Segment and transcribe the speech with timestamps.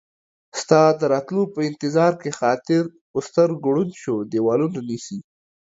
[0.61, 5.19] ستا د راتلو په انتظار کې خاطر، په سترګو ړوند شو ديوالونه نيسي